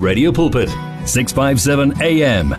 Radio 0.00 0.32
Pulpit 0.32 0.70
657 1.04 1.92
AM 2.00 2.54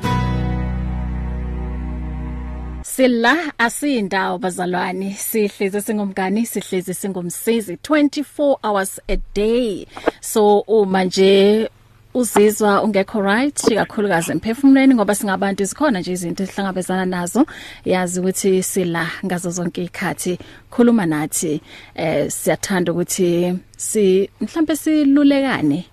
Sila 2.84 3.54
asindawo 3.58 4.38
bazalwane. 4.38 5.14
Sihleze 5.14 5.82
singumngani 5.82 6.46
sihleze 6.46 6.94
singumsizi. 6.94 7.78
24 7.84 8.58
hours 8.64 9.00
a 9.10 9.18
day. 9.34 9.88
So 10.22 10.60
uma 10.68 11.04
nje 11.04 11.70
uzizwa 12.14 12.84
ungekho 12.84 13.22
right 13.22 13.62
kakhulukazi 13.76 14.32
emphefumulweni 14.32 14.96
ngoba 14.96 15.16
singabantu 15.16 15.66
sikhona 15.68 16.00
nje 16.00 16.12
izinto 16.12 16.44
esihlangabezana 16.44 17.06
nazo 17.06 17.46
yazi 17.86 18.20
ukuthi 18.20 18.64
sila 18.64 19.08
ngazo 19.26 19.50
zonke 19.50 19.84
ikhathi 19.84 20.38
khuluma 20.70 21.06
nathi. 21.06 21.62
Eh 21.96 22.32
siyathanda 22.32 22.92
ukuthi 22.92 23.56
si 23.78 24.30
mhlambe 24.42 24.76
silulekane. 24.76 25.86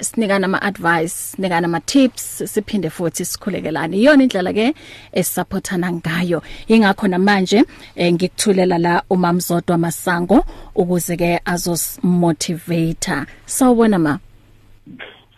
Sinikana 0.00 0.44
ama 0.44 0.62
advice 0.62 1.08
sinikana 1.08 1.66
ama 1.66 1.80
tips 1.80 2.42
siphinde 2.46 2.90
futhi 2.90 3.24
sikhulekelane. 3.24 3.96
Iyona 3.96 4.22
indlela 4.22 4.52
ke 4.52 4.74
esupportana 5.12 5.92
ngayo. 5.92 6.42
Ingakho 6.68 7.08
namanje 7.08 7.64
eh, 7.96 8.12
ngikuthulela 8.12 8.78
la 8.78 9.02
umamzodwa 9.10 9.78
masango 9.78 10.44
ukuze 10.74 11.16
ke 11.16 11.40
azos 11.44 11.98
motivator 12.02 13.26
sawubona 13.46 13.98
ma. 13.98 14.18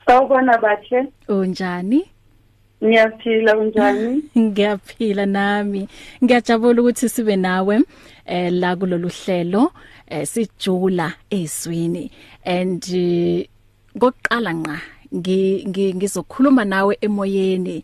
Sawubona 0.06 0.59
bahle. 0.59 1.06
unjani? 1.28 2.09
Ngiyaphila 2.84 3.56
unjani? 3.56 4.22
ngiyaphila 4.38 5.27
nami. 5.27 5.88
Ngiyajabula 6.25 6.83
ukuthi 6.83 7.09
sibe 7.09 7.36
nawe 7.36 7.80
eh 8.27 8.52
la 8.52 8.77
kulolu 8.77 9.09
hlelo 9.09 9.72
eh 10.06 10.27
sijula 10.27 11.12
ezwini. 11.30 12.11
And 12.45 12.83
eh, 13.98 14.05
ngokuqala 14.05 14.52
nqa 14.52 14.77
ngi- 15.15 15.65
ngi- 15.69 15.95
ngizokhuluma 15.95 16.65
nawe 16.65 16.98
emoyeni 17.01 17.83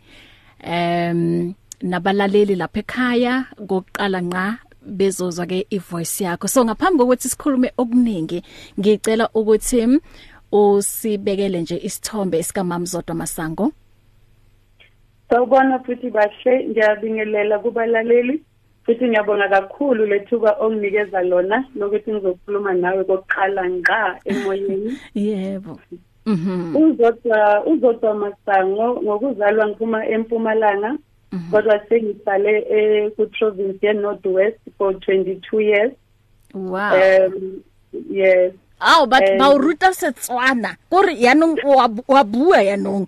em 0.62 1.54
nabalaleli 1.82 2.54
lapha 2.54 2.80
ekhaya. 2.80 3.44
Ngokuqala 3.60 4.20
nqa 4.20 4.58
bezozwa 4.84 5.46
ke 5.46 5.66
ivoice 5.70 6.24
yakho. 6.24 6.48
So 6.48 6.64
ngaphambi 6.64 6.98
kokuthi 6.98 7.28
sikhulume 7.28 7.72
okuningi 7.76 8.42
ngicela 8.78 9.28
ukuthi 9.34 9.86
mm, 9.86 10.00
usibekele 10.52 11.60
nje 11.60 11.76
isithombe 11.82 12.38
esikamamzodwa 12.38 13.14
masango. 13.14 13.72
Sawubona 15.30 15.78
futhi 15.78 16.10
bahle 16.10 16.68
ngiyabingelela 16.68 17.58
kubalaleli. 17.58 18.42
Futhi 18.86 19.04
ngiyabonga 19.08 19.48
kakhulu 19.48 20.06
lethuba 20.06 20.56
onginikeza 20.60 21.22
lona 21.22 21.64
lokuthi 21.74 22.12
ngizokhuluma 22.12 22.74
nawe 22.74 23.04
kokuqala 23.04 23.70
ngqa 23.70 24.20
emoyeni. 24.24 24.98
yebo. 25.14 25.80
mhm 25.90 26.13
Uzodwa 26.26 27.64
uzodwa 27.66 28.14
masango 28.14 29.02
ngokuzalwa 29.02 29.68
ngiphuma 29.68 30.06
eMpumalanga 30.08 30.96
kodwa 31.50 31.80
sengihlale 31.88 32.54
eh 32.70 33.10
ku 33.16 33.26
province 33.26 33.86
ye 33.86 33.92
North 33.92 34.26
West 34.26 34.60
for 34.78 34.92
22 34.92 35.60
years. 35.60 35.92
wow. 36.54 36.94
Um 36.94 37.62
yes. 38.10 38.52
Aw 38.80 39.06
but 39.06 39.22
Eh, 39.22 39.38
ba 39.38 39.48
o 39.54 39.58
ruta 39.58 39.92
Setswana. 39.94 40.76
Kore 40.90 41.14
yanong 41.14 41.56
wa 41.64 41.88
wa 42.08 42.22
bua 42.24 42.58
yanong. 42.62 43.06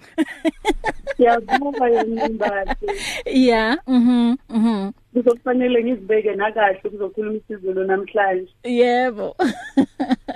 Siyabonga 1.16 1.86
yena 1.88 2.28
mbathe. 2.28 2.86
Yeah, 3.26 3.76
mhm, 3.86 4.36
mhm. 4.48 4.92
Kuzofanele 5.12 5.84
ngizibeke 5.84 6.34
nakahle 6.34 6.80
kuzokhuluma 6.80 7.36
isiZulu 7.38 7.84
namhlanje. 7.84 8.52
Yebo. 8.64 9.36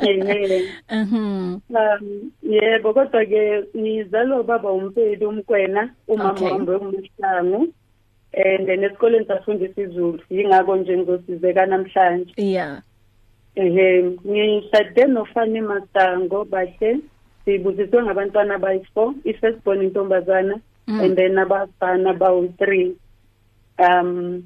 Ehe. 0.03 0.69
Mhm. 0.91 1.61
Um 1.69 2.33
yebo 2.43 2.95
kodwa 2.95 3.25
ke 3.25 3.65
ngizalwa 3.77 4.43
baba 4.43 4.73
umpeli 4.73 5.25
umkwena 5.27 5.91
umama 6.09 6.31
Okay. 6.31 6.49
wami 6.51 6.77
umhlangu 6.77 7.73
and 8.33 8.67
then 8.67 8.85
esikoleni 8.85 9.27
safundisa 9.27 9.73
isiZulu 9.73 10.21
yingakho 10.31 10.77
nje 10.77 10.97
ngizosizeka 10.99 11.67
namhlanje 11.67 12.33
Yeah. 12.37 12.83
Ehe 13.55 14.03
ngishade 14.27 15.05
nofani 15.07 15.61
masango 15.61 16.45
bahle 16.45 16.99
sibusiswe 17.45 18.03
ngabantwana 18.03 18.55
abayi4 18.59 19.15
i-first 19.25 19.65
born 19.65 19.83
intombazana 19.83 20.61
Mm. 20.87 21.01
and 21.01 21.17
then 21.17 21.39
abafana 21.39 22.13
bawu3 22.13 22.93
um 23.79 24.43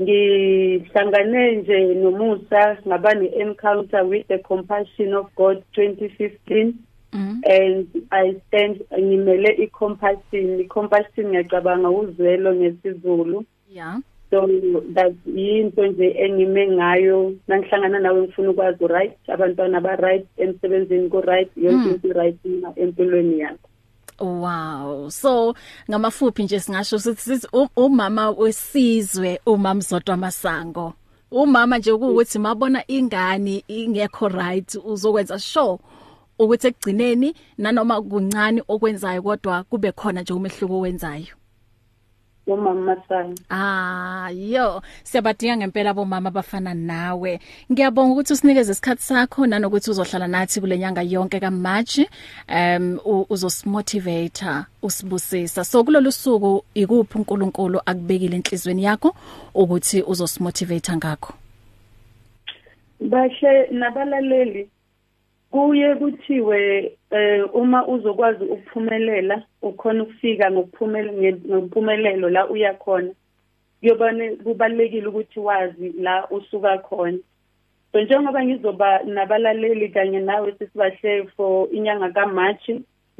ngihlangane 0.00 1.56
nje 1.56 1.94
nomusa 1.94 2.76
ngaba 2.86 3.14
ne-encounter 3.14 4.02
with 4.06 4.26
the 4.28 4.38
compassion 4.38 5.14
of 5.14 5.26
god 5.36 5.62
2015 5.76 6.72
Mhm. 7.12 7.40
and 7.50 7.86
i 8.10 8.34
stand 8.46 8.80
ngimele 9.00 9.48
i-compassion 9.64 10.60
i-compassion 10.60 11.26
ngiyacabanga 11.28 11.90
uzwelo 11.90 12.54
ngesizulu 12.54 13.44
Yeah. 13.72 13.98
So 14.30 14.46
that 14.94 15.12
yinto 15.26 15.86
nje 15.86 16.08
engime 16.18 16.68
ngayo 16.68 17.32
nangihlangana 17.48 17.98
nawe 18.00 18.22
ngifuna 18.22 18.50
ukwazi 18.50 18.86
right 18.86 19.12
abantwana 19.28 19.80
ba 19.80 19.96
right 19.96 20.26
emsebenzini 20.36 21.08
ku 21.08 21.20
right 21.20 21.50
yonke 21.56 21.88
Mm. 21.88 21.94
into 21.94 22.12
right 22.12 22.38
na 22.44 22.72
empilweni 22.76 23.38
yakho 23.40 23.68
Wow. 24.20 25.08
So 25.10 25.54
ngamafuphi 25.90 26.42
nje 26.42 26.60
singasho 26.60 26.98
sithi 26.98 27.46
umama 27.76 28.30
wesizwe 28.30 29.40
umamzodwa 29.46 30.16
masango. 30.16 30.92
Umama 31.30 31.78
nje 31.78 31.92
ukuthi 31.92 32.38
mabona 32.38 32.82
ingane 32.88 33.64
ingekho 33.68 34.28
right 34.28 34.74
uzokwenza 34.84 35.38
sure 35.38 35.78
ukuthi 36.38 36.66
ekugcineni 36.66 37.34
nanoma 37.58 38.02
kuncane 38.02 38.62
okwenzayo 38.68 39.22
kodwa 39.22 39.62
kube 39.64 39.92
khona 39.92 40.20
nje 40.22 40.32
umehluko 40.32 40.74
owenzayo. 40.74 41.34
Umama 42.54 42.80
masana 42.96 43.34
Ah, 43.50 44.30
yo, 44.32 44.82
siyabadinga 45.04 45.56
ngempela 45.56 45.94
bomama 45.94 46.28
abafana 46.28 46.74
nawe. 46.74 47.40
Ngiyabonga 47.72 48.12
ukuthi 48.12 48.32
usinikeze 48.32 48.72
isikhatsi 48.72 49.04
sakho 49.06 49.46
nanokuthi 49.46 49.90
uzohlala 49.90 50.26
nathi 50.28 50.60
kule 50.60 50.78
nyanga 50.78 51.02
yonke 51.02 51.40
kaMarch. 51.40 51.98
Um 52.48 52.98
u- 53.04 53.26
uzosimotivator, 53.30 54.66
usibusisa. 54.82 55.64
So 55.64 55.84
kulolu 55.84 56.12
suku 56.12 56.64
ikuphi 56.74 57.18
uNkulunkulu 57.18 57.80
akubekile 57.86 58.36
enhlizweni 58.36 58.84
yakho 58.84 59.14
ukuthi 59.54 60.02
uzosimotivator 60.02 60.96
ngakho. 60.96 61.34
bahle 63.00 63.66
nabalaleli 63.70 64.68
kuye 65.50 65.94
kuthiwe 65.94 66.92
eh 67.10 67.54
uma 67.54 67.86
uzokwazi 67.86 68.44
ukuphumelela 68.44 69.42
ukhona 69.62 70.02
ukufika 70.02 70.50
ngokuphumelela 70.50 71.38
ngokuphumelelo 71.48 72.28
la 72.30 72.48
uya 72.48 72.74
khona 72.74 73.12
kuyobane 73.80 74.36
kubalekile 74.36 75.06
ukuthi 75.06 75.40
wazi 75.40 75.92
la 76.00 76.28
usuka 76.30 76.78
khona. 76.78 77.18
So 77.92 78.00
njengoba 78.00 78.44
ngizoba 78.44 79.02
nabalaleli 79.02 79.88
kanye 79.88 80.20
nawe 80.20 80.52
sisibahle 80.58 81.26
for 81.36 81.68
inyanga 81.72 82.10
kaMarch 82.10 82.70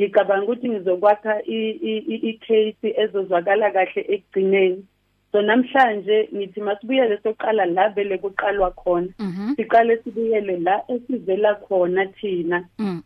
ngicabanga 0.00 0.44
ukuthi 0.44 0.68
ngizokwakha 0.68 1.42
i- 1.46 1.78
i- 1.90 2.04
i- 2.14 2.22
i-case 2.30 2.94
ezozwakala 3.02 3.70
kahle 3.70 4.04
ekugcineni. 4.08 4.84
So 5.32 5.42
namhlanje 5.42 6.28
ngithi 6.34 6.60
masibuyele 6.60 7.18
soqala 7.22 7.66
la 7.66 7.88
vele 7.88 8.18
kuqalwa 8.18 8.70
khona. 8.70 9.08
Mhm. 9.18 9.54
siqale 9.56 9.96
sibuyele 10.02 10.56
la 10.60 10.82
esivela 10.88 11.54
khona 11.54 12.06
thina. 12.06 12.64
Mm. 12.78 13.02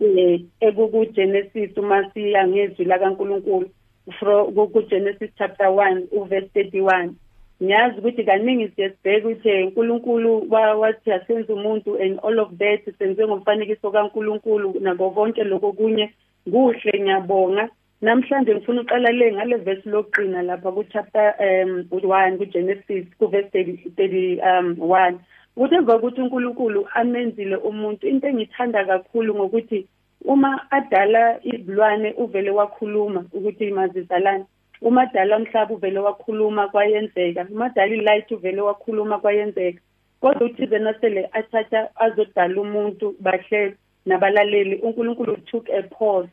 eh 0.00 0.40
ekuGenesis 0.60 1.76
uma 1.76 2.10
siya 2.12 2.48
ngezwi 2.48 2.84
lakaNkuluNkulu 2.84 3.68
kuGenesis 4.72 5.30
chapter 5.38 5.66
1 5.68 6.02
uverse 6.12 6.48
31 6.54 7.10
ngiyazi 7.62 7.98
ukuthi 7.98 8.24
kaningi 8.24 8.68
siyesibheka 8.68 9.28
ukuthi 9.28 9.50
uNkulunkulu 9.62 10.46
wa- 10.50 10.74
wathi 10.76 11.12
asenze 11.12 11.52
umuntu 11.52 11.96
and 12.02 12.18
all 12.22 12.38
of 12.40 12.50
that 12.58 12.80
senze 12.98 13.26
ngomfanekiso 13.26 13.90
kaNkulunkulu 13.90 14.80
nako 14.80 15.10
konke 15.10 15.44
lokho 15.44 15.72
kunye 15.72 16.12
kuhle 16.52 16.92
ngiyabonga. 17.00 17.68
Namhlanje 18.02 18.54
ngifuna 18.54 18.80
uqala 18.80 19.12
le 19.12 19.32
ngale 19.32 19.56
verse 19.56 19.90
loqina 19.90 20.42
lapha 20.42 20.72
ku 20.72 20.84
chapter 20.92 21.34
um 21.40 21.84
1 21.90 22.36
kuGenesis 22.38 23.06
ku 23.18 23.26
verse 23.26 23.50
30 23.52 23.96
30 23.96 24.40
um 24.50 24.66
1 24.78 25.18
ukuthi 25.56 25.74
emva 25.74 25.92
kokuthi 25.94 26.20
uNkulunkulu 26.20 26.88
amenzile 26.94 27.56
umuntu 27.56 28.06
into 28.08 28.28
engithanda 28.28 28.84
kakhulu 28.84 29.34
ngokuthi 29.34 29.86
uma 30.24 30.70
adala 30.70 31.38
izilwane 31.42 32.12
uvele 32.12 32.50
wakhuluma 32.50 33.24
ukuthi 33.32 33.70
mazizalane. 33.70 34.44
Uma 34.82 35.02
adala 35.02 35.36
umhlaba 35.36 35.74
uvele 35.74 35.98
wakhuluma 35.98 36.68
kwayenzeka. 36.68 37.46
Uma 37.50 37.66
adala 37.66 37.94
ilight 37.94 38.30
uvele 38.30 38.60
wakhuluma 38.60 39.18
kwayenzeka. 39.18 39.80
Kodwa 40.20 40.46
uthize 40.46 40.78
nasele 40.78 41.28
athatha 41.32 41.88
azodala 41.96 42.60
umuntu 42.60 43.14
bahle 43.20 43.76
nabalaleli. 44.06 44.76
uNkulunkulu 44.82 45.36
took 45.46 45.68
a 45.68 45.82
pause. 45.82 46.28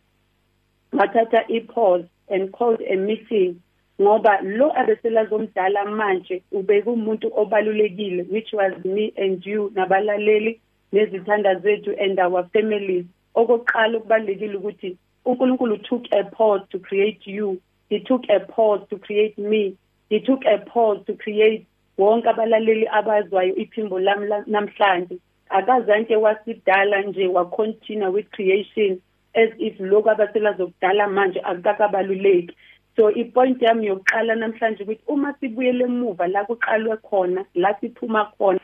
Wathatha 0.98 1.44
i-pause 1.48 2.06
and 2.30 2.52
called 2.52 2.82
a 2.82 2.96
meeting 2.96 3.56
ngoba 4.02 4.42
lo 4.42 4.72
abeselazomdala 4.80 5.86
manje 5.86 6.44
ubeka 6.52 6.92
umuntu 6.92 7.32
obalulekile 7.36 8.26
which 8.32 8.54
was 8.54 8.86
me 8.86 9.14
and 9.18 9.46
you 9.46 9.72
nabalaleli 9.76 10.60
nezithanda 10.92 11.56
zethu 11.56 11.92
and 12.00 12.20
our 12.20 12.44
families 12.54 13.06
okokuqala 13.36 13.98
okubalekile 13.98 14.56
ukuthi 14.58 14.98
uNkulunkulu 15.26 15.78
took 15.78 16.06
a 16.12 16.24
pause 16.24 16.62
to 16.70 16.80
create 16.80 17.22
you. 17.26 17.62
He 17.90 18.00
took 18.00 18.24
a 18.30 18.40
pause 18.40 18.82
to 18.90 18.98
create 18.98 19.38
me. 19.38 19.78
He 20.10 20.20
took 20.20 20.42
a 20.46 20.58
pause 20.66 21.04
to 21.08 21.14
create 21.14 21.66
wonke 21.98 22.30
abalaleli 22.30 22.88
abazwayo 22.88 23.56
iphimbo 23.56 24.00
lami 24.00 24.28
namhlanje. 24.48 25.18
Akazanke 25.50 26.16
wasidala 26.16 27.02
nje 27.02 27.28
wa 27.28 27.46
continue 27.46 28.10
with 28.10 28.32
creation. 28.32 29.02
As 29.36 29.50
if 29.60 29.80
lokho 29.80 30.10
abathela 30.12 30.54
zokudala 30.54 31.08
manje 31.08 31.40
akakabaluleki 31.40 32.56
so 32.96 33.12
ipoint 33.12 33.62
yami 33.62 33.88
yokuqala 33.88 34.36
namhlanje 34.36 34.84
ukuthi 34.84 35.04
uma 35.08 35.34
sibuyele 35.40 35.84
emuva 35.84 36.28
la 36.28 36.46
kuqalwe 36.46 36.98
khona 36.98 37.46
la 37.56 37.74
siphuma 37.80 38.26
khona 38.38 38.60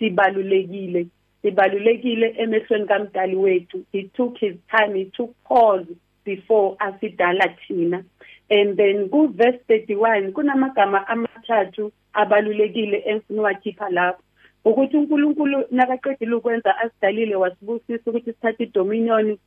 sibalulekile. 0.00 1.06
Sibalulekile 1.42 2.34
emehlweni 2.38 2.86
kamdali 2.86 3.36
wethu. 3.36 3.84
He 3.92 4.10
took 4.16 4.38
his 4.38 4.56
time 4.70 4.94
he 4.94 5.04
took 5.04 5.30
pause 5.44 5.86
before 6.24 6.76
asidala 6.80 7.54
thina. 7.66 8.04
And 8.50 8.76
then 8.76 9.08
ku 9.10 9.28
verse 9.28 9.60
31 9.68 10.32
kunamagama 10.32 11.06
amathathu 11.06 11.92
abalulekile 12.14 13.02
engifuna 13.06 13.42
wakhipha 13.42 13.90
lapho. 13.90 14.22
Ukuthi 14.64 14.96
uNkulunkulu 14.96 15.64
nakaqedile 15.70 16.34
ukwenza 16.34 16.78
asidalile 16.78 17.36
wasibusisa 17.36 18.10
ukuthi 18.10 18.32
sithathe 18.32 18.62
idominion 18.62 19.38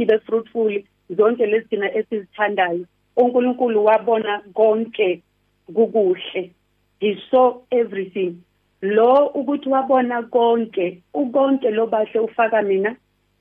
sibe 0.00 0.18
fruitful 0.18 0.82
zonke 1.10 1.46
lezi 1.46 1.68
thina 1.68 1.94
esizithandayo. 1.94 2.84
uNkulunkulu 3.16 3.84
wabona 3.84 4.42
konke 4.54 5.22
kukuhle. 5.66 6.50
He 7.00 7.18
saw 7.30 7.62
everything. 7.70 8.42
Lo 8.82 9.26
ukuthi 9.26 9.68
wabona 9.68 10.22
konke 10.22 11.02
ukonke 11.14 11.70
lo 11.70 11.86
bahle 11.86 12.20
ufaka 12.20 12.62
mina 12.62 12.96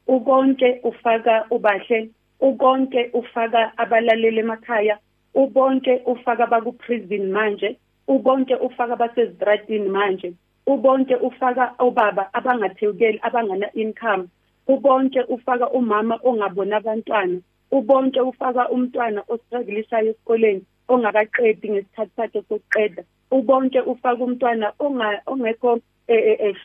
ukonke 0.07 0.79
ufaka 0.83 1.45
ubahle 1.51 2.09
ukonke 2.39 3.09
ufaka 3.13 3.77
abalaleli 3.77 4.39
emakhaya 4.39 4.97
ubonke 5.33 6.01
ufaka 6.06 6.47
baku 6.47 6.71
prison 6.71 7.31
manje 7.31 7.77
ubonke 8.07 8.56
ufaka 8.56 8.95
basezitratini 8.95 9.89
manje 9.89 10.33
ubonke 10.67 11.15
ufaka 11.15 11.73
obaba 11.79 12.33
abangathekeli 12.33 13.19
abangana 13.21 13.73
income 13.73 14.27
ubonke 14.69 15.21
ufaka 15.21 15.69
umama 15.69 16.19
ongabona 16.24 16.77
abantwana. 16.77 17.38
Ubonke 17.71 18.21
ufaka 18.21 18.69
umntwana 18.69 19.24
ostruggleishayo 19.27 20.10
esikoleni 20.12 20.63
ongakaqedi 20.88 21.69
ngesikhathi 21.69 22.12
sakhe 22.16 22.42
sokuqeda. 22.48 23.04
Ubonke 23.31 23.80
ufaka 23.81 24.24
umntwana 24.24 24.74
ongekho 25.31 25.80
eh, 26.07 26.24
eh, 26.30 26.38
eh, 26.39 26.56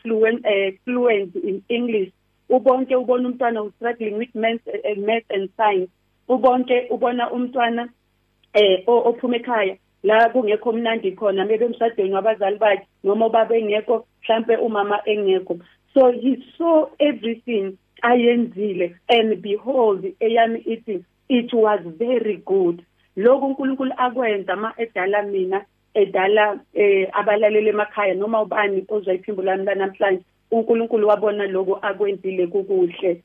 fluent 0.83 1.35
in 1.35 1.63
English. 1.69 2.11
Ubonke 2.49 2.95
ubona 2.95 3.29
umntwana 3.29 3.71
struggling 3.77 4.17
with 4.17 4.35
math, 4.35 4.61
and 5.29 5.49
science. 5.57 5.89
Ubonke 6.29 6.87
ubona 6.89 7.31
umntwana 7.31 7.89
eh 8.53 8.83
ophuma 8.87 9.35
ekhaya 9.35 9.77
la 10.03 10.29
kungekho 10.29 10.71
mnandi 10.71 11.11
khona 11.11 11.45
maybe 11.45 11.65
emshadweni 11.65 12.13
wabazali 12.13 12.57
bakhe 12.57 12.87
noma 13.03 13.29
baba 13.29 13.55
engekho 13.55 14.05
mhlambe 14.21 14.57
umama 14.57 15.01
engekho. 15.05 15.59
So 15.93 16.11
he 16.11 16.43
saw 16.57 16.89
everything 16.99 17.77
ayenzile 18.05 18.95
and 19.07 19.41
behold 19.41 20.05
eyami 20.19 20.59
ithi 20.59 21.03
it 21.29 21.53
was 21.53 21.81
very 21.97 22.37
good. 22.37 22.83
Lokhu 23.17 23.45
uNkulunkulu 23.45 23.93
akwenza 23.97 24.55
ma 24.55 24.73
edala 24.77 25.21
mina 25.23 25.65
edala 25.93 26.59
eh 26.73 27.07
abalaleli 27.13 27.69
emakhaya 27.69 28.13
noma 28.13 28.41
ubani 28.41 28.85
ozwa 28.89 29.13
iphimbo 29.13 29.41
lami 29.41 29.65
lanamhlanje 29.65 30.23
uNkulunkulu 30.51 31.07
wabona 31.07 31.47
lokho 31.47 31.75
akwenzile 31.81 32.47
kukuhle. 32.47 33.21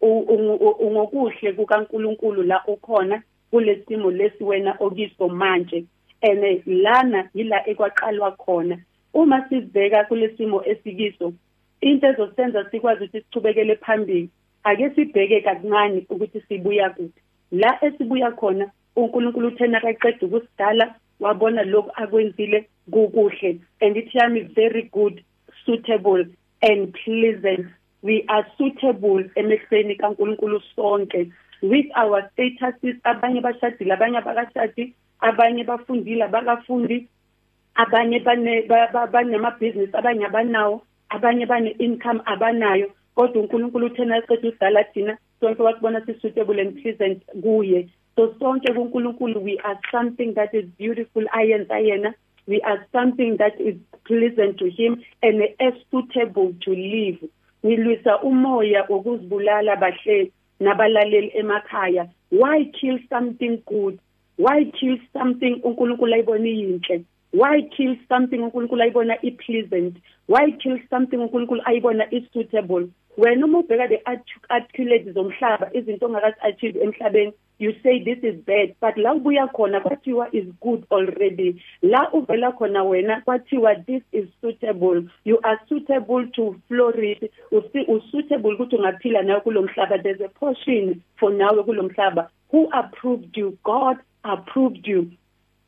Ungokuhle 0.00 1.52
kukaNkulunkulu 1.52 2.42
la 2.42 2.62
ukhona 2.66 3.22
kulesimo 3.50 4.10
lesi 4.10 4.44
wena 4.44 4.76
okiso 4.80 5.28
manje. 5.28 5.84
Ene 6.20 6.62
lana 6.66 7.28
yila 7.34 7.68
ekwaqalwa 7.68 8.32
khona. 8.32 8.78
Uma 9.14 9.48
sibheka 9.48 10.04
kulesimo 10.04 10.64
esikiso 10.64 11.32
into 11.84 12.06
ezosenza 12.06 12.70
sikwazi 12.70 13.04
ukuthi 13.04 13.20
sichubekele 13.20 13.76
phambili. 13.76 14.30
Ake 14.64 14.90
sibheke 14.90 15.40
kancane 15.40 16.06
ukuthi 16.10 16.40
sibuya 16.48 16.90
kuphi. 16.90 17.20
La 17.52 17.84
esibuya 17.84 18.30
khona 18.30 18.70
uNkulunkulu 18.96 19.48
uthena 19.48 19.80
kaqeda 19.80 20.26
ukusidala 20.26 20.94
wabona 21.20 21.62
lokhu 21.62 21.90
akwenzile 21.94 22.68
kukuhle. 22.90 23.60
And 23.80 23.96
it 23.96 24.14
yami 24.14 24.40
very 24.54 24.82
good 24.92 25.22
suitable 25.66 26.24
and 26.62 26.94
pleasant. 27.04 27.66
We 28.02 28.24
are 28.28 28.46
suitable 28.56 29.24
emehlweni 29.36 29.96
kaNkulunkulu 29.96 30.60
sonke. 30.76 31.32
With 31.62 31.86
our 31.96 32.30
statuses 32.32 32.96
abanye 33.04 33.40
bashadile 33.40 33.92
abanye 33.92 34.18
abakashadi 34.18 34.94
abanye 35.20 35.64
bafundile 35.64 36.24
abakafundi 36.24 37.08
abanye 37.74 38.20
banemabhizinisi 39.12 39.96
abanye 39.96 40.26
abanawo. 40.26 40.82
Abanye 41.14 41.46
bane-income 41.46 42.20
abanayo 42.24 42.88
kodwa 43.14 43.42
unkulunkulu 43.42 43.86
uthena 43.86 44.16
aqeda 44.16 44.48
udala 44.48 44.84
thina 44.84 45.18
sonke 45.40 45.62
wasibona 45.62 46.06
si-suitable 46.06 46.60
and 46.60 46.82
pleasant 46.82 47.22
kuye. 47.42 47.88
So 48.16 48.34
sonke 48.38 48.72
kunkulunkulu 48.72 49.42
we 49.42 49.58
are 49.64 49.78
something 49.90 50.34
that 50.34 50.54
is 50.54 50.64
beautiful 50.78 51.24
ayenza 51.32 51.78
yena. 51.78 52.14
We 52.46 52.60
are 52.60 52.86
something 52.92 53.36
that 53.38 53.60
is 53.60 53.76
pleasant 54.04 54.58
to 54.58 54.70
him 54.70 55.02
and 55.22 55.42
as 55.60 55.74
suitable 55.90 56.52
to 56.64 56.70
live. 56.70 57.18
Ngilwisa 57.64 58.22
umoya 58.22 58.84
wokuzibulala 58.88 59.76
bahleli 59.76 60.32
nabalaleli 60.60 61.32
emakhaya. 61.34 62.08
Why 62.30 62.64
kill 62.80 62.98
something 63.08 63.62
good? 63.66 63.98
Why 64.36 64.64
kill 64.64 64.98
something 65.12 65.60
uNkulunkulu 65.62 66.14
ayibona 66.14 66.48
iyinhle 66.48 67.04
why 67.34 67.62
kill 67.76 67.96
something 68.08 68.38
uNkulunkulu 68.38 68.82
ayibona 68.82 69.22
ipleasant? 69.22 69.96
Why 70.28 70.52
kill 70.52 70.78
something 70.90 71.16
uNkulunkulu 71.16 71.62
ayibona 71.64 72.06
isuitable? 72.10 72.88
Wena 73.18 73.44
uma 73.46 73.58
ubheka 73.58 73.88
the 73.88 74.00
articulate 74.48 75.12
zomhlaba 75.12 75.70
izinto 75.72 76.06
ongakazi 76.06 76.36
achieve 76.42 76.80
emhlabeni 76.80 77.32
you 77.58 77.72
say 77.82 78.02
this 78.02 78.18
is 78.22 78.34
bad 78.44 78.74
but 78.80 78.96
la 78.96 79.14
ubuya 79.14 79.48
khona 79.52 79.80
kwathiwa 79.80 80.28
is 80.32 80.44
good 80.60 80.84
already. 80.90 81.62
La 81.82 82.10
uvela 82.12 82.52
khona 82.52 82.84
wena 82.84 83.20
kwathiwa 83.24 83.86
this 83.86 84.02
is 84.12 84.28
suitable. 84.40 85.02
You 85.24 85.38
are 85.44 85.60
suitable 85.68 86.26
to 86.36 86.60
flourish. 86.68 87.20
Usuitable 87.50 88.54
ukuthi 88.54 88.76
ungaphila 88.76 89.22
nawe 89.22 89.40
kulomhlaba 89.40 90.02
there's 90.02 90.20
a 90.20 90.28
portion 90.28 91.02
for 91.16 91.30
nawe 91.30 91.62
kulomhlaba 91.62 92.28
who 92.50 92.68
approved 92.72 93.36
you? 93.36 93.58
God 93.64 93.96
approved 94.22 94.86
you. 94.86 95.10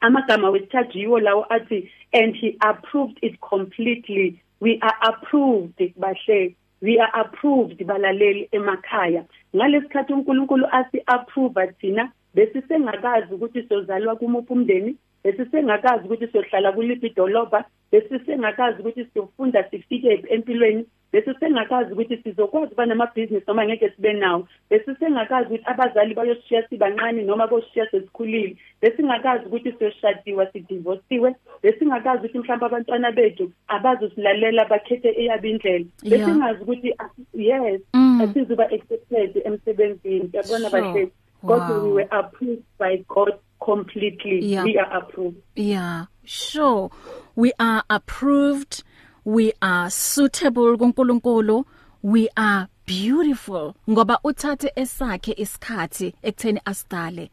Amagama 0.00 0.50
wesithathu 0.50 0.98
yiwo 0.98 1.20
lawo 1.20 1.46
athi 1.48 1.90
and 2.12 2.36
he 2.36 2.56
approved 2.60 3.18
it 3.22 3.40
completely. 3.40 4.40
We 4.60 4.78
are 4.80 4.96
approved 5.02 5.78
bahle. 5.98 6.54
We 6.82 6.98
are 6.98 7.20
approved 7.20 7.78
balaleli 7.86 8.48
emakhaya. 8.52 9.24
Ngalesikhathi 9.56 10.12
uNkulunkulu 10.12 10.66
asi 10.72 11.02
approve 11.06 11.74
thina 11.80 12.12
besisengakazi 12.34 13.34
ukuthi 13.34 13.62
sozalwa 13.68 14.16
kumuphi 14.16 14.52
umndeni 14.52 14.96
besisengakazi 15.24 16.04
ukuthi 16.04 16.26
siyohlala 16.26 16.72
kuliphi 16.72 17.06
idolobha 17.06 17.64
besisengakazi 17.92 18.80
ukuthi 18.80 19.04
siyofunda 19.04 19.70
sifike 19.70 20.24
empilweni 20.28 20.86
besisengakazi 21.12 21.92
ukuthi 21.92 22.16
sizokwazi 22.16 22.72
uba 22.72 22.86
namabhizinisi 22.86 23.46
noma 23.46 23.66
ngeke 23.66 23.90
sibe 23.90 24.12
nawo. 24.12 24.48
Besisengakazi 24.70 25.46
ukuthi 25.46 25.64
abazali 25.66 26.14
bayoshiya 26.14 26.68
sibancane 26.68 27.22
noma 27.22 27.46
boshiya 27.46 27.90
sesikhulile. 27.90 28.56
Besingakazi 28.82 29.46
ukuthi 29.46 29.72
siyoshadiwa 29.72 30.52
sidivosiwe 30.52 31.34
besingakazi 31.62 32.18
ukuthi 32.18 32.38
mhlawumbe 32.38 32.66
abantwana 32.66 33.12
bethu 33.12 33.52
abazosilalela 33.68 34.64
bakhethe 34.64 35.08
eyabo 35.08 35.46
indlela. 35.46 35.84
Besingazi 36.02 36.62
ukuthi 36.62 36.94
yes 37.34 37.80
mm. 37.94 38.20
asizuba 38.20 38.70
accepted 38.70 39.42
emsebenzini. 39.44 40.30
Yabona 40.32 40.70
bahle 40.70 41.08
kodwa 41.40 41.82
we 41.82 41.92
were 41.92 42.08
approved 42.10 42.64
by 42.78 43.04
God 43.08 43.34
completely. 43.60 44.44
Yeah. 44.44 44.64
we 44.64 44.78
are 44.78 44.92
approved. 44.98 45.36
Yeah. 45.54 46.06
Sure. 46.24 46.90
We 47.34 47.52
are 47.58 47.84
approved 47.88 48.82
we 49.26 49.52
are 49.60 49.90
suitable 49.90 50.76
kuNkulunkulu. 50.78 51.64
We 52.02 52.28
are 52.36 52.68
beautiful 52.86 53.74
ngoba 53.90 54.18
uthathe 54.24 54.72
esakhe 54.76 55.32
isikhathi 55.36 56.14
ekutheni 56.22 56.60
asidale. 56.64 57.30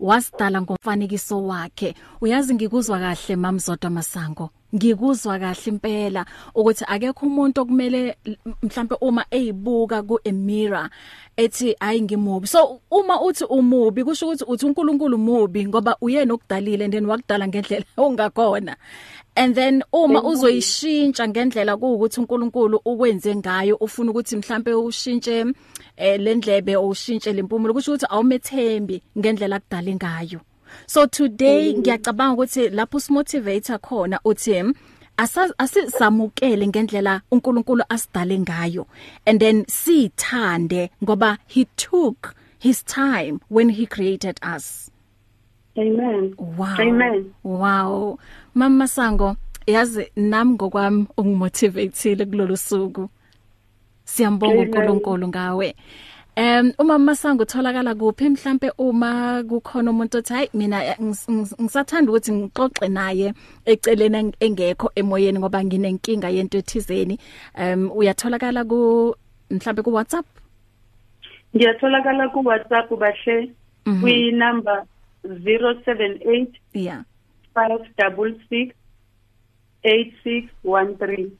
Wasidala 0.00 0.62
ngomfanekiso 0.62 1.46
wakhe. 1.46 1.94
Uyazi 2.20 2.54
ngikuzwa 2.54 2.98
kahle 2.98 3.36
mamzodwa 3.36 3.90
masango. 3.90 4.50
Ngikuzwa 4.74 5.38
kahle 5.38 5.66
impela 5.66 6.24
ukuthi 6.54 6.84
akekho 6.88 7.26
umuntu 7.26 7.60
okumele 7.60 8.16
mhlambe 8.62 8.96
uma 9.00 9.24
eyibuka 9.30 10.02
ku 10.02 10.18
Emira 10.24 10.90
ethi 11.36 11.76
hayi 11.80 12.02
ngimubi. 12.02 12.46
So 12.46 12.80
uma 12.90 13.20
uthi 13.20 13.44
umubi 13.44 14.04
kusho 14.04 14.26
ukuthi 14.26 14.44
uthi 14.44 14.66
uNkulunkulu 14.66 15.18
mubi 15.18 15.66
ngoba 15.66 15.96
uyena 16.00 16.34
okudalile 16.34 16.84
and 16.84 16.92
then 16.92 17.06
wakudala 17.06 17.48
ngendlela 17.48 17.84
ongakhona. 17.96 18.76
And 19.36 19.54
then 19.54 19.82
uma 19.92 20.22
uzoyishintsha 20.22 21.28
ngendlela 21.28 21.76
kuukuthi 21.76 22.20
uNkulunkulu 22.20 22.80
ukwenze 22.84 23.36
ngayo 23.36 23.76
ufuna 23.76 24.10
ukuthi 24.10 24.36
mhlambe 24.36 24.74
ushintshe 24.74 25.44
eh 25.96 26.20
lendlebe 26.20 26.76
ushintshe 26.76 27.32
lempumulo 27.32 27.74
kusho 27.74 27.92
ukuthi 27.92 28.06
awumethembi 28.10 29.02
ngendlela 29.18 29.56
akudala 29.56 29.94
ngayo. 29.94 30.40
So 30.86 31.06
today 31.06 31.74
ngiyacabanga 31.74 32.34
ukuthi 32.34 32.68
lapho 32.68 33.00
simotivator 33.00 33.78
khona 33.78 34.20
uthi 34.24 34.74
asisamukele 35.58 36.66
ngendlela 36.66 37.20
uNkulunkulu 37.30 37.84
asidale 37.88 38.38
ngayo 38.38 38.86
and 39.26 39.40
then 39.40 39.64
sithande 39.64 40.90
ngoba 41.04 41.38
he 41.46 41.64
took 41.76 42.34
his 42.58 42.84
time 42.84 43.38
when 43.50 43.70
he 43.70 43.86
created 43.86 44.40
us 44.56 44.92
Amen. 45.78 46.34
Wow. 46.36 46.76
Amen. 46.78 47.34
Wow. 47.42 48.18
Mama 48.54 48.84
Sango, 48.84 49.36
yazi 49.66 50.12
nami 50.16 50.52
ngokwami 50.52 51.06
ungimotivateile 51.16 52.26
kulolu 52.26 52.56
suku. 52.56 53.08
Siyambonga 54.04 54.60
uNkulunkulu 54.60 55.28
ngawe. 55.28 55.76
Em 56.36 56.72
uma 56.78 56.98
masango 56.98 57.42
utholakala 57.42 57.94
kuphi? 57.94 58.28
Mhlambe 58.28 58.72
uma 58.78 59.42
kukhona 59.44 59.90
umuntu 59.90 60.18
othi 60.18 60.32
hayi 60.32 60.48
mina 60.54 60.78
ngisathanda 61.00 62.10
ukuthi 62.10 62.32
ngixoxe 62.32 62.88
naye 62.88 63.34
eceleni 63.66 64.32
engekho 64.40 64.90
emoyeni 64.96 65.38
ngoba 65.38 65.64
nginenkinga 65.64 66.28
yento 66.28 66.58
ethizeni. 66.58 67.18
Em 67.54 67.90
uyatholakala 67.90 68.64
ku 68.64 69.14
mhlambe 69.50 69.82
ku 69.82 69.92
WhatsApp 69.92 70.26
Ngiyatholakala 71.54 72.28
ku 72.32 72.40
WhatsApp 72.40 72.88
bahle 72.96 73.52
kwi 74.00 74.32
number 74.32 74.84
078 75.24 76.48
yeah. 76.72 77.04
566 77.54 78.72
8613 79.84 81.30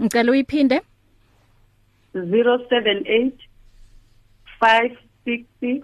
ngicela 0.00 0.32
uyiphinde. 0.32 0.80
078 2.14 3.32
566 4.60 5.82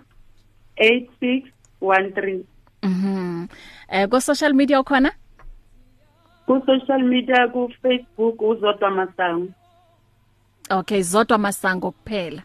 8613 0.76 2.40
mhm 2.82 3.46
eh 3.88 4.08
ku 4.08 4.20
social 4.20 4.52
media 4.54 4.80
ukhona 4.80 5.10
ku 6.46 6.60
social 6.66 7.02
media 7.02 7.48
ku 7.48 7.68
Facebook 7.82 8.42
uzodwa 8.42 8.90
masango 8.90 9.48
okay 10.70 11.02
zodwa 11.02 11.38
masango 11.38 11.90
kuphela 11.90 12.42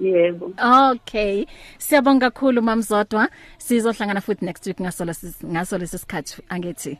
yebo 0.00 0.52
Okay. 0.92 1.46
Siyabonga 1.78 2.30
kakhulu 2.30 2.62
mamzodwa. 2.62 3.28
Sizohlangana 3.58 4.20
futhi 4.20 4.44
next 4.44 4.66
week 4.66 4.80
ngaso 4.80 5.04
lesi 5.04 5.46
ngaso 5.46 5.78
lesi 5.78 5.98
sikhathi 5.98 6.42
angithi. 6.48 6.98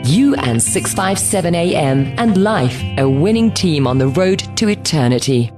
You 0.05 0.35
and 0.35 0.61
657 0.61 1.55
AM 1.55 2.13
and 2.19 2.43
life, 2.43 2.79
a 2.97 3.09
winning 3.09 3.51
team 3.51 3.87
on 3.87 3.97
the 3.97 4.09
road 4.09 4.39
to 4.57 4.69
eternity. 4.69 5.51